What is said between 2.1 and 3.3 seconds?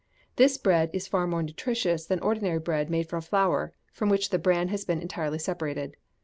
ordinary bread made from